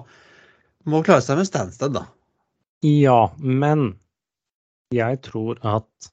[0.86, 2.06] må klare seg med Stansted, da.
[2.84, 3.94] Ja, men
[4.94, 6.10] jeg tror at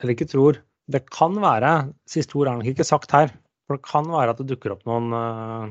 [0.00, 0.60] Eller ikke tror.
[0.86, 3.32] Det kan være Siste ord er nok ikke sagt her.
[3.66, 5.70] For det kan være at det dukker opp noen uh,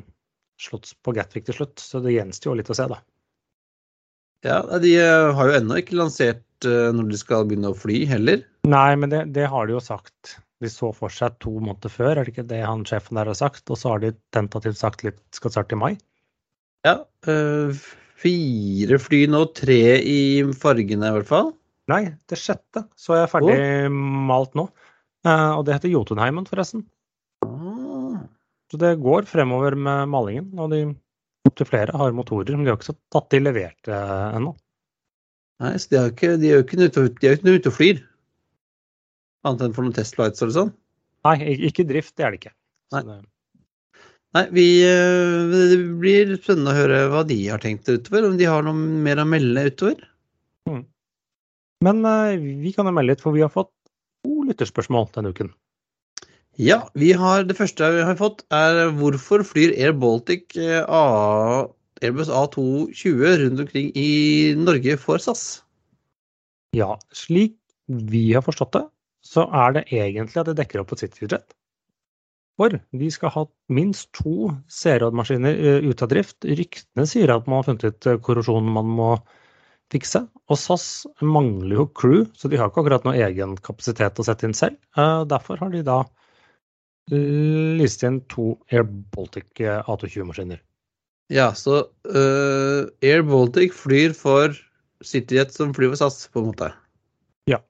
[0.60, 1.80] slotts på Gatwick til slutt.
[1.80, 3.00] Så det gjenstår jo litt å se, da.
[4.46, 8.06] Ja, De eh, har jo ennå ikke lansert eh, når de skal begynne å fly,
[8.10, 8.46] heller.
[8.70, 10.38] Nei, men det, det har de jo sagt.
[10.64, 13.38] De så for seg to måneder før, er det ikke det han sjefen der har
[13.38, 13.66] sagt?
[13.68, 15.92] Og så har de tentativt sagt litt skal starte i mai.
[16.88, 17.76] Ja, øh,
[18.22, 20.20] fire fly nå, tre i
[20.56, 21.52] fargene i hvert fall.
[21.92, 24.70] Nei, det sjette så jeg ferdig malt nå.
[25.26, 26.86] Uh, og det heter Jotunheimen, forresten.
[27.46, 28.22] Ah,
[28.72, 30.52] Så det går fremover med malingen.
[30.62, 30.82] Og de
[31.46, 34.00] opptil flere har motorer, men de har ikke så tatt de leverte
[34.38, 34.56] ennå.
[35.64, 37.72] Nei, så de, har ikke, de er jo ikke ute de er jo ikke ute
[37.72, 38.02] og flyr.
[39.46, 40.74] Annet enn for noen testlights eller sånn.
[41.26, 41.38] Nei,
[41.70, 42.54] ikke drift, det er det ikke.
[42.96, 43.02] Nei.
[43.08, 43.22] det,
[44.36, 48.28] Nei, vi, øh, det blir spennende å høre hva de har tenkt utover.
[48.28, 50.02] Om de har noe mer å melde utover.
[51.86, 53.72] Men eh, vi kan jo melde litt, for vi har fått
[54.26, 55.54] to lytterspørsmål denne uken.
[56.60, 61.68] Ja, vi har, det første vi har fått er hvorfor flyr Air Baltic eh, A,
[62.04, 64.10] Airbus A220 rundt omkring i
[64.60, 65.64] Norge for SAS?
[66.76, 67.56] Ja, slik
[67.88, 68.84] vi har forstått det,
[69.24, 71.56] så er det egentlig at det dekker opp et Cityjet.
[72.60, 73.44] For de skal ha
[73.76, 76.38] minst to C-rådmaskiner eh, ute av drift.
[76.48, 79.10] Ryktene sier at man har funnet ut korrosjonen korrosjon man må
[79.92, 80.24] fikse.
[80.48, 80.86] Og SAS
[81.22, 84.80] mangler jo crew, så de har ikke akkurat noe egen kapasitet å sette inn selv.
[84.96, 86.00] Eh, Derfor har de da
[87.12, 90.64] listet inn to Air Baltic eh, A220-maskiner.
[91.34, 94.54] Ja, så uh, Air Baltic flyr for
[95.06, 96.70] CityJet som flyr for SAS, på en måte.
[97.50, 97.62] Ja.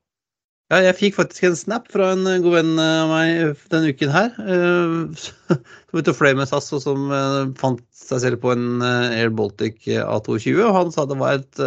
[0.74, 4.12] Ja, jeg fikk faktisk en snap fra en øh, god venn av meg denne uken
[4.12, 4.36] her.
[4.42, 5.26] Uh,
[5.88, 9.32] Som ute og fløy med SAS, og som uh, fant seg selv på en Air
[9.32, 10.60] Baltic A220.
[10.66, 11.64] Og han sa det var et,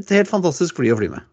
[0.00, 1.26] et helt fantastisk fly å fly med.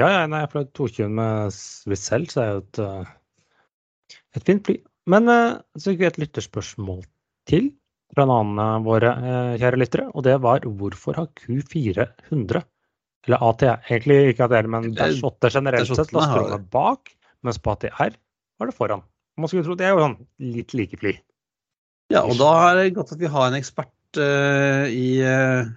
[0.00, 4.46] Ja, ja, nei, jeg fløy 220 med Swiss selv, så er jo et, eh, et
[4.46, 4.78] fint fly.
[5.12, 7.02] Men eh, så fikk vi et lytterspørsmål
[7.50, 7.66] til
[8.14, 12.64] fra en annen av våre eh, kjære lyttere, og det var hvorfor har Q400,
[13.28, 17.12] eller ATR, egentlig ikke ATR, men Dash 8 generelt Dash 8 sett, lasterommet bak,
[17.46, 18.16] mens på ATR
[18.60, 19.04] var det foran.
[19.40, 20.18] Man skulle tro det er jo sånn
[20.52, 21.14] litt like fly.
[22.10, 25.68] Ja, og da er det godt at vi har en ekspert uh, i, uh,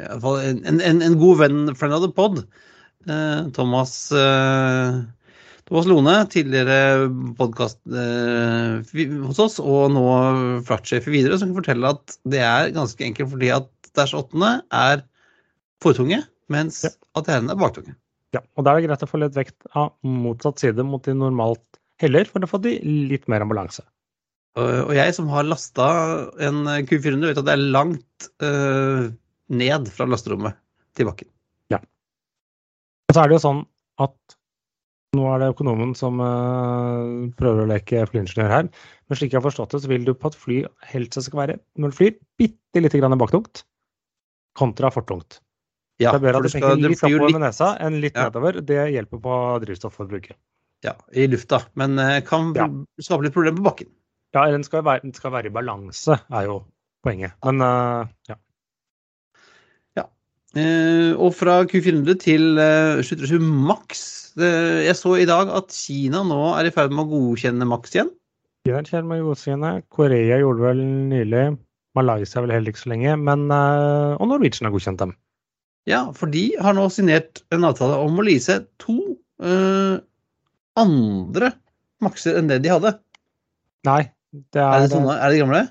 [0.00, 2.40] en, en, en god venn, friend of the pod,
[3.10, 5.02] uh, Thomas, øh,
[5.72, 7.08] Lone, tidligere
[7.38, 10.04] podkast hos oss, og nå
[10.68, 14.50] fraktsjef i Widerøe, som kan fortelle at det er ganske enkelt fordi at Dash 8
[14.72, 15.04] er
[15.84, 16.92] fortunge, mens Ja.
[17.16, 17.96] ATR-ene er baktunge.
[18.32, 21.12] Ja, og da er det greit å få litt vekt av motsatt side mot de
[21.16, 22.78] normalt heller, for da får de
[23.10, 23.84] litt mer ambulanse.
[24.60, 25.86] Og jeg som har lasta
[26.44, 29.08] en Q400, vet at det er langt øh,
[29.48, 30.58] ned fra lasterommet
[30.96, 31.28] til bakken.
[31.72, 31.80] Ja.
[33.08, 33.62] Og så er det jo sånn
[34.04, 34.36] at
[35.12, 38.68] nå er det økonomen som uh, prøver å leke flyingeniør her,
[39.08, 41.56] men slik jeg har forstått det, så vil du på et fly helst skal være,
[41.76, 43.64] når du flyr, bitte lite grann baktungt
[44.58, 45.40] kontra fortungt.
[46.00, 48.16] Ja, det er bedre at du skal, tenker litt oppover litt med nesa enn litt
[48.16, 48.26] Ja.
[48.28, 48.58] nedover.
[48.64, 50.36] Det hjelper på drivstofforbruket.
[50.82, 52.66] ja, i lufta, men eh, kan Ja.
[52.98, 53.88] skape litt problemer på bakken.
[54.34, 56.64] Ja, den skal, være, den skal være i balanse, er jo
[57.04, 57.32] poenget.
[57.44, 58.34] Men uh, ja.
[60.52, 64.02] Eh, og fra Q400 til eh, 727 Max.
[64.36, 67.96] Eh, jeg så i dag at Kina nå er i ferd med å godkjenne Max
[67.96, 68.12] igjen.
[68.68, 69.74] Kina med å godkjenne.
[69.92, 71.46] Korea gjorde vel nylig.
[71.96, 75.10] Malaysia vel heller ikke så lenge, men, uh, og Norwegian har godkjent dem.
[75.88, 78.96] Ja, for de har nå signert en avtale om å lease to
[79.44, 79.98] uh,
[80.80, 81.50] andre
[82.00, 82.94] makser enn det de hadde.
[83.88, 84.06] Nei.
[84.32, 85.62] Det er, er, det sånne, er det gamle?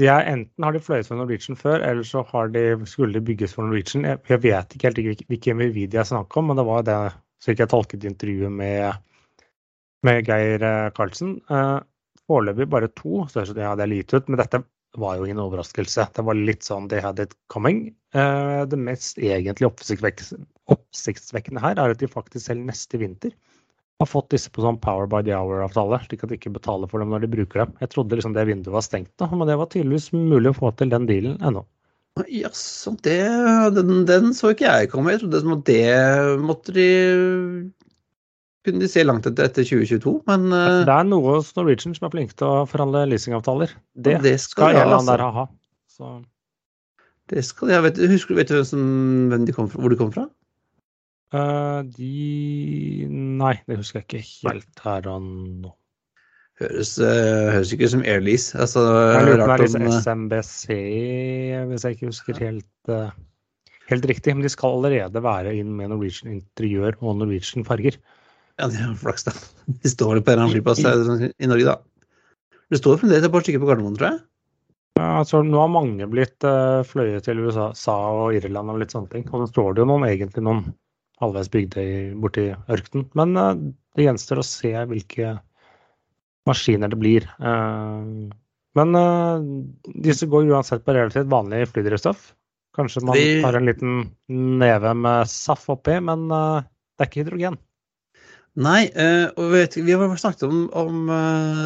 [0.00, 3.54] De er, enten har de fløyet for Norwegian før, eller så de, skulle de bygges
[3.54, 4.04] for Norwegian.
[4.08, 6.98] Jeg, jeg vet ikke helt hvilken Nvidia jeg snakker om, men det var det
[7.44, 8.98] slik jeg tolket intervjuet med,
[10.06, 10.64] med Geir
[10.96, 11.36] Karlsen.
[11.50, 11.78] Eh,
[12.24, 14.30] Foreløpig bare to, så ja, det er lite ut.
[14.32, 14.62] Men dette
[15.00, 16.06] var jo ingen overraskelse.
[16.16, 17.86] Det var litt sånn they had it coming.
[18.16, 23.34] Eh, det mest egentlig oppsiktsvekkende her er at de faktisk selv neste vinter
[24.02, 27.02] har fått disse på sånn Power by the Hour-avtale, slik at de ikke betaler for
[27.02, 27.76] dem når de bruker dem.
[27.82, 30.74] Jeg trodde liksom det vinduet var stengt, da, men det var tydeligvis mulig å få
[30.78, 31.64] til den dealen ennå.
[32.30, 35.14] Jaså, den, den, så ikke jeg komme.
[35.14, 36.90] Jeg trodde at det måtte de
[38.64, 42.06] kunne de se langt etter etter 2022, men uh, Det er noe hos Norwegian som
[42.08, 43.74] er flinke til å forhandle leasingavtaler.
[43.92, 45.44] Det, det skal, skal eller annen der ha.
[45.92, 46.12] Så.
[47.32, 47.82] Det skal ha.
[47.84, 50.24] Vet, husker, vet du som, de fra, hvor de kom fra?
[51.34, 55.72] Uh, de Nei, det husker jeg ikke helt her og nå.
[56.60, 58.54] Høres, uh, høres ikke ut som Airlease.
[58.62, 60.66] Altså, jeg lurer på om det er SMBC,
[61.70, 62.92] hvis jeg ikke husker helt,
[63.90, 64.36] helt riktig.
[64.36, 67.98] Men de skal allerede være inn med Norwegian interiør og Norwegian farger.
[68.60, 69.34] Ja, de er flaks, da.
[69.66, 71.80] De står på en eller annen flyplass i Norge, da.
[72.70, 74.22] Det står fremdeles et par stykker på Gardermoen, tror jeg.
[75.00, 76.46] Ja, altså, nå har mange blitt
[76.86, 77.72] fløyet til USA
[78.14, 79.26] og Irland og litt sånne ting.
[79.32, 80.62] Og så står det jo noen, egentlig noen
[81.22, 81.84] halvveis bygde
[82.20, 83.08] borti ørkenen.
[83.18, 83.52] Men uh,
[83.96, 85.36] det gjenstår å se hvilke
[86.48, 87.28] maskiner det blir.
[87.40, 88.30] Uh,
[88.74, 88.96] men
[90.02, 92.32] disse går uansett på relativt vanlig flydrivstoff.
[92.74, 94.00] Kanskje man tar en liten
[94.58, 97.58] neve med SAF oppi, men det er ikke hydrogen.
[98.58, 98.88] Nei,
[99.38, 101.12] og vet, vi har snakket om, om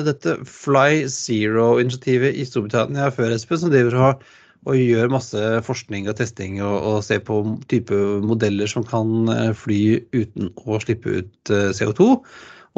[0.04, 4.28] dette Fly Zero-initiativet i Storbritannia før, Espen, som driver og,
[4.66, 7.40] og, gjør masse forskning og testing og, og ser på
[7.70, 12.10] type modeller som kan uh, fly uten å slippe ut CO2.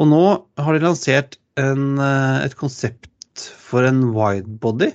[0.01, 0.23] Og nå
[0.61, 3.09] har de lansert en, et konsept
[3.59, 4.93] for en widebody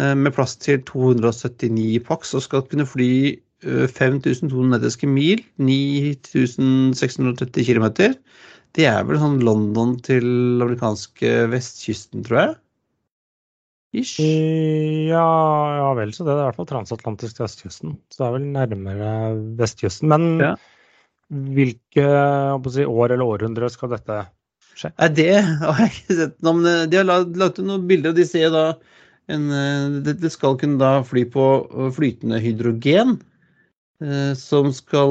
[0.00, 7.86] med plass til 279 pax og skal kunne fly 5200 nautiske mil, 9630 km.
[8.76, 10.26] Det er vel sånn London til
[10.62, 12.54] amerikanske vestkysten, tror jeg?
[13.96, 14.20] Ish.
[14.22, 15.24] Ja,
[15.80, 17.96] ja vel, så det er i hvert fall transatlantisk til østkysten.
[18.10, 19.14] Så det er vel nærmere
[19.58, 20.12] vestkysten.
[20.12, 20.52] Men ja.
[21.56, 22.04] hvilke
[22.70, 24.20] si, år eller århundre skal dette
[24.78, 24.92] skje?
[24.94, 28.20] Nei, det har jeg ikke sett noe men De har lagt ut noen bilder, og
[28.20, 28.64] de ser da
[29.30, 29.50] en,
[30.06, 31.44] det skal kunne da fly på
[31.94, 33.18] flytende hydrogen.
[34.00, 35.10] Eh, som, skal,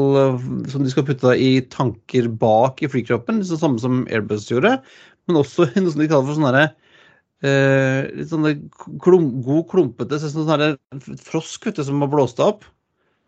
[0.71, 4.79] som, de skal putte i tanker bak i flykroppen, det samme som Airbus gjorde.
[5.29, 6.69] Men også noe som de kaller for sånne,
[7.45, 8.55] eh, litt sånne
[9.03, 10.73] klump, god klumpete sånn sånne
[11.23, 12.65] frosk vet du, som har blåst opp.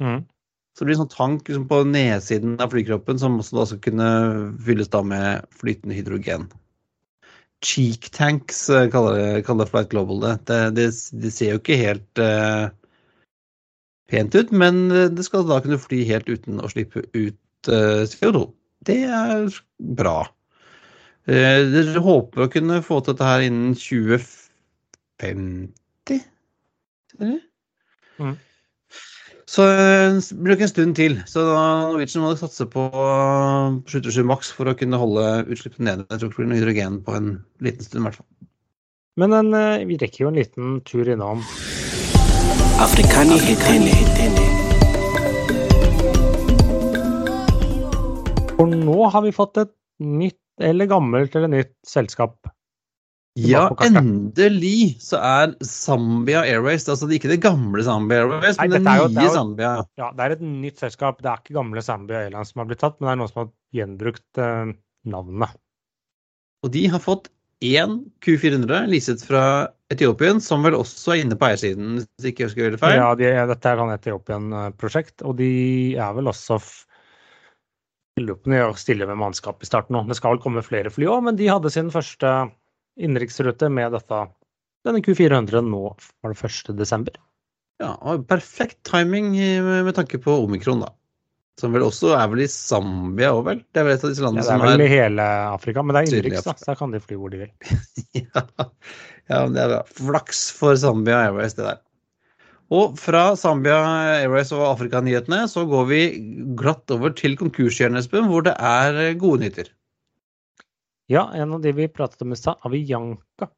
[0.02, 0.24] Mm.
[0.72, 3.86] Så det blir en sånn tank liksom, på nedsiden av flykroppen som også da skal
[3.86, 4.10] kunne
[4.66, 6.50] fylles da med flytende hydrogen.
[7.62, 10.36] Cheek tanks eh, kaller, kaller Flight Global det.
[10.50, 10.92] Det, det.
[11.24, 12.72] det, ser jo ikke helt uh,
[14.12, 18.04] pent ut, men eh, det skal da kunne fly helt uten å slippe ut eh,
[18.10, 18.46] CO2.
[18.88, 19.62] Det er
[19.98, 20.24] bra.
[21.30, 26.18] Eh, dere håper å kunne få til dette her innen 2050?
[27.22, 27.38] Mm.
[29.52, 31.20] Så det blir nok en stund til.
[31.30, 32.88] Så Norwegian må satse på
[33.86, 36.08] 77 maks for å kunne holde utslippene nede.
[36.10, 37.28] Jeg tror ikke det blir noe hydrogen på en
[37.62, 38.30] liten stund, i hvert fall.
[39.22, 39.50] Men en,
[39.86, 41.40] vi rekker jo en liten tur innom
[42.82, 43.38] Afrikani.
[48.56, 52.40] For nå har vi fått et nytt eller gammelt eller nytt selskap.
[53.40, 58.66] Ja, endelig så er Zambia Airways altså det er ikke det gamle Zambia Airways, Nei,
[58.68, 59.70] men det nye jo, Zambia.
[60.00, 61.22] Ja, det er et nytt selskap.
[61.24, 63.44] Det er ikke gamle Zambia Airlines som har blitt tatt, men det er noen som
[63.44, 64.74] har gjenbrukt eh,
[65.16, 65.56] navnet.
[66.62, 67.32] Og de har fått
[67.64, 69.44] én Q400 leaset fra
[69.94, 72.98] Etiopien, som vel også er inne på eiersiden, hvis ikke jeg husker veldig feil?
[73.00, 75.52] Ja, de, dette er sånn Etiopien-prosjekt, og de
[75.96, 76.60] er vel også
[78.20, 80.04] å stille med mannskap i starten nå.
[80.10, 82.52] Det skal vel komme flere fly òg, men de hadde sin første
[83.00, 84.22] innenriksrute med dette,
[84.86, 87.14] denne Q400 nå var det 1.12.
[87.82, 90.92] Ja, og perfekt timing med tanke på omikron, da.
[91.60, 93.62] Som vel også er vel i Zambia òg, vel?
[93.70, 95.84] Det er vel et av disse landene som er Det er vel i hele Afrika,
[95.84, 96.56] men det er innenriks, da.
[96.58, 97.52] Så da kan de fly hvor de vil.
[98.22, 98.44] ja,
[99.30, 99.82] ja, det er bra.
[100.00, 101.82] Flaks for Zambia Airways, det der.
[102.72, 103.80] Og fra Zambia
[104.22, 106.02] Airways og Afrikanyhetene så går vi
[106.60, 109.72] glatt over til konkurshjørnet, hvor det er gode nyheter.
[111.12, 113.50] Ja, en av de vi pratet om i stad, Avianca,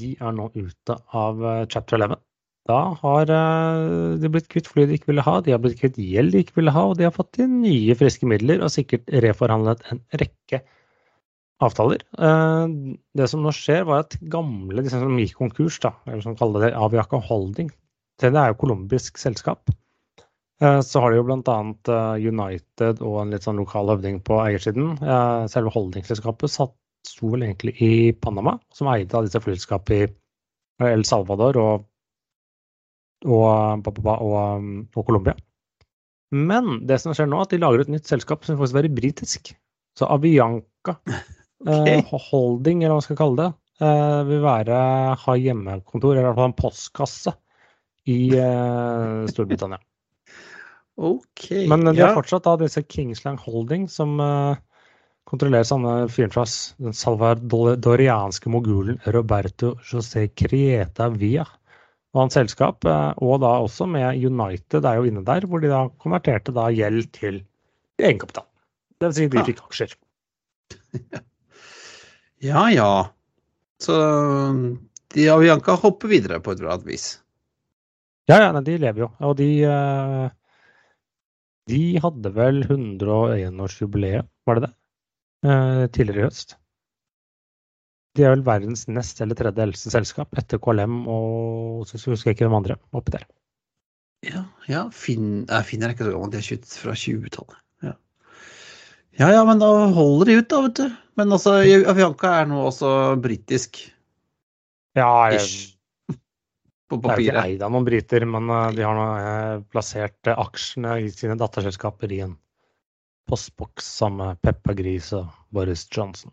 [0.00, 2.16] de er nå ute av eh, chapter 11.
[2.68, 5.98] Da har eh, de blitt kvitt fly de ikke ville ha, de har blitt kvitt
[6.00, 9.08] gjeld de ikke ville ha, og de har fått inn nye, friske midler og sikkert
[9.24, 10.62] reforhandlet en rekke
[11.64, 12.06] avtaler.
[12.16, 12.64] Eh,
[13.18, 16.68] Det som nå skjer, var at gamle de som gikk konkurs, da, eller som kaller
[16.68, 17.68] det Aviaca Holding,
[18.20, 19.70] det er jo colombisk selskap.
[20.60, 21.58] Eh, Så har de jo bl.a.
[22.18, 24.96] United og en litt sånn lokal høvding på eiersiden.
[24.98, 26.74] Eh, Selve holdingselskapet satt,
[27.06, 30.10] sto vel egentlig i Panama, som eide av disse flyselskapene
[30.82, 31.86] i El Salvador og,
[33.26, 34.66] og, og, og,
[34.98, 35.36] og Colombia.
[36.34, 38.92] Men det som skjer nå, er at de lager et nytt selskap som faktisk være
[38.92, 39.54] britisk.
[39.96, 40.98] Så Avianca
[41.70, 43.48] eh, Holding, eller hva man skal kalle det,
[43.86, 44.80] eh, vil være,
[45.22, 47.34] ha hjemmekontor, eller i hvert fall en postkasse,
[48.08, 49.80] i uh, Storbritannia.
[51.12, 51.50] OK.
[51.70, 52.08] Men de ja.
[52.08, 54.56] har fortsatt da disse Kingsland Holding, som uh,
[55.28, 56.44] kontrollerer sånne fyren fra
[56.80, 61.44] den salvadorianske mogulen Roberto José Crieta Via.
[62.16, 65.68] Og hans selskap, eh, og da også med United er jo inne der, hvor de
[65.68, 67.42] da konverterte da gjeld til
[68.00, 68.46] egenkapital.
[68.98, 69.92] Det vil si de fikk aksjer.
[72.48, 72.90] ja ja.
[73.78, 73.94] Så
[75.14, 75.28] de
[75.64, 77.10] kan hopper videre på et annet vis.
[78.28, 79.08] Ja, ja, nei, de lever jo.
[79.24, 80.26] Og de eh,
[81.72, 84.72] De hadde vel 101-årsjubileet, var det det?
[85.48, 86.56] Eh, tidligere i høst.
[88.16, 92.38] De er vel verdens nest eller tredje eldste selskap, etter KLM og så husker jeg
[92.38, 93.26] ikke hvem andre oppi der.
[94.26, 97.60] Ja, ja Finn, nei, Finn er ikke så gammel, de er 20, fra 20-tallet.
[97.86, 97.94] Ja.
[99.20, 100.96] ja ja, men da holder de ut, da, vet du.
[101.20, 102.90] Men altså, Avianca er nå også
[103.22, 103.84] britisk.
[104.98, 105.77] Ja, jeg,
[106.88, 107.02] Ish.
[107.02, 107.16] papiret.
[107.16, 110.28] det er jo ikke eid av noen briter, men eh, de har nå eh, plassert
[110.30, 112.36] eh, aksjene i sine datterselskaper i en
[113.28, 116.32] postboks sammen med Peppa Gris og Boris Johnson.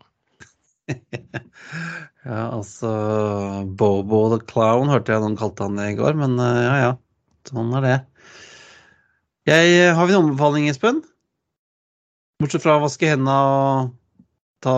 [2.26, 2.88] Ja, altså
[3.78, 6.88] Bobo the Clown hørte jeg noen kalte han i går, men ja ja.
[7.46, 7.98] Sånn er det.
[9.46, 11.04] Jeg, har vi noen anbefaling, Espen?
[12.42, 13.92] Bortsett fra å vaske hendene og
[14.66, 14.74] ta,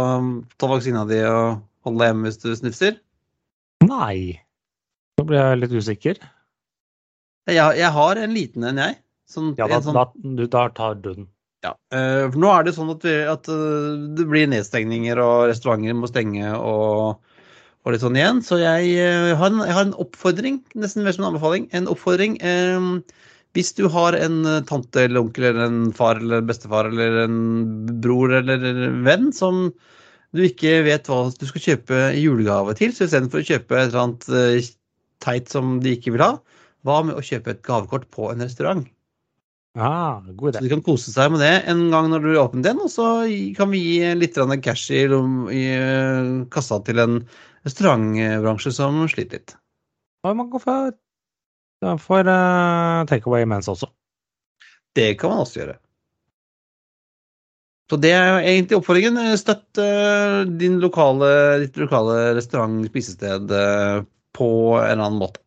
[0.60, 3.00] ta vaksina di og holde hjemme hvis du snufser?
[3.88, 4.44] Nei.
[5.18, 6.20] Nå ble jeg litt usikker.
[7.48, 9.00] Jeg, jeg har en liten en, jeg.
[9.28, 11.26] Sånn, Ja, da, en sånn, da, da tar du den.
[11.66, 11.72] ja.
[11.92, 15.96] Uh, for nå er det sånn at, vi, at uh, det blir nedstengninger, og restauranter
[15.98, 17.18] må stenge og,
[17.82, 18.44] og litt sånn igjen.
[18.46, 21.66] Så jeg, uh, har en, jeg har en oppfordring, nesten mer som en anbefaling.
[21.76, 22.38] En oppfordring.
[23.56, 27.38] hvis du har en tante eller onkel eller en far eller bestefar eller en
[28.04, 29.70] bror eller en venn som
[30.36, 34.02] du ikke vet hva du skal kjøpe julegave til, så istedenfor å kjøpe et eller
[34.04, 34.28] annet
[35.24, 36.32] teit som de ikke vil ha,
[36.86, 38.86] hva med å kjøpe et gavekort på en restaurant?
[39.78, 42.80] Ja, god Så de kan kose seg med det en gang når du åpner den,
[42.82, 45.04] og så kan vi gi litt cash i,
[45.54, 47.20] i eh, kassa til en
[47.66, 49.54] restaurantbransje som sliter litt.
[50.26, 50.78] Og man kan få,
[52.02, 53.86] for uh, takeaway mens også.
[54.96, 55.78] Det kan man også gjøre.
[57.88, 59.20] Så det er egentlig oppfordringen.
[59.40, 61.30] Støtt uh, din lokale,
[61.62, 64.02] ditt lokale restaurant, spisested eh,
[64.38, 64.48] på
[64.78, 65.42] en eller annen måte.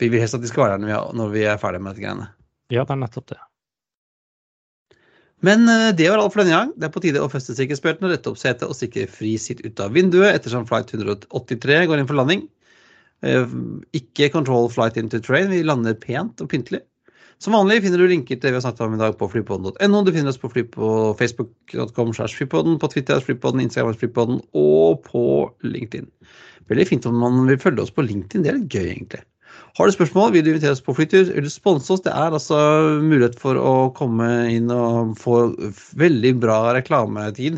[0.00, 1.84] Vi vil helst at de skal være der når vi er, når vi er ferdige
[1.84, 2.28] med dette greiene.
[2.72, 3.40] Ja, det er nettopp det.
[5.44, 6.72] Men eh, det var alt for denne gang.
[6.76, 9.80] Det er på tide å feste sikkerhetsbeltene, rette opp setet og sikre fri sitt ut
[9.82, 12.46] av vinduet ettersom flight 183 går inn for landing.
[13.24, 13.56] Eh,
[13.96, 16.82] Ikke control flight into train, vi lander pent og pyntelig.
[17.40, 20.02] Som vanlig finner du linker til det vi har snakket om i dag på flypodden.no.
[20.04, 22.12] Du finner oss på, på facebook.com
[22.82, 25.22] på Twitter flypodden, Instagram flypodden og på
[25.64, 26.10] LinkedIn.
[26.68, 28.44] Veldig fint om man vil følge oss på LinkedIn.
[28.44, 29.22] Det er litt gøy, egentlig.
[29.78, 32.34] Har du spørsmål, vil du invitere oss på flytur, vil du sponse oss, det er
[32.36, 32.58] altså
[33.00, 35.40] mulighet for å komme inn og få
[35.98, 37.56] veldig bra reklametid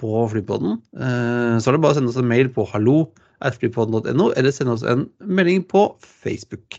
[0.00, 0.78] på Flypodden.
[0.96, 3.10] Eh, Så er det bare å sende oss en mail på hallo
[3.44, 6.78] at flypodden.no, eller sende oss en melding på Facebook.